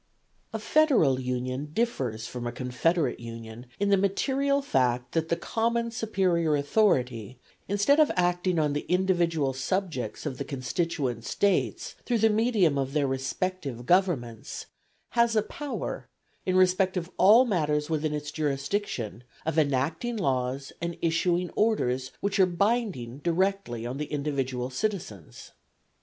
A 0.51 0.57
federal 0.57 1.19
union 1.19 1.69
differs 1.73 2.25
from 2.25 2.47
a 2.47 2.51
confederate 2.51 3.19
union 3.19 3.67
in 3.79 3.89
the 3.89 3.97
material 3.97 4.63
fact 4.63 5.11
that 5.11 5.29
the 5.29 5.35
common 5.35 5.91
superior 5.91 6.55
authority, 6.55 7.37
instead 7.67 7.99
of 7.99 8.09
acting 8.15 8.57
on 8.57 8.73
the 8.73 8.87
individual 8.89 9.53
subjects 9.53 10.25
of 10.25 10.39
the 10.39 10.43
constituent 10.43 11.23
States 11.23 11.93
through 12.03 12.17
the 12.17 12.31
medium 12.31 12.79
of 12.79 12.93
their 12.93 13.05
respective 13.05 13.85
governments, 13.85 14.65
has 15.09 15.35
a 15.35 15.43
power, 15.43 16.07
in 16.47 16.55
respect 16.55 16.97
of 16.97 17.11
all 17.19 17.45
matters 17.45 17.87
within 17.87 18.15
its 18.15 18.31
jurisdiction, 18.31 19.23
of 19.45 19.59
enacting 19.59 20.17
laws 20.17 20.73
and 20.81 20.97
issuing 21.03 21.51
orders 21.51 22.11
which 22.21 22.39
are 22.39 22.47
binding 22.47 23.19
directly 23.19 23.85
on 23.85 23.97
the 23.97 24.05
individual 24.05 24.71
citizens. 24.71 25.51